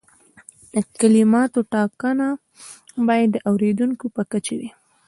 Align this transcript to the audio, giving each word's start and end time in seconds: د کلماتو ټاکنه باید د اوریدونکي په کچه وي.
د 0.73 0.75
کلماتو 0.99 1.59
ټاکنه 1.73 2.27
باید 3.07 3.29
د 3.33 3.37
اوریدونکي 3.49 4.07
په 4.15 4.21
کچه 4.31 4.53
وي. 4.59 4.69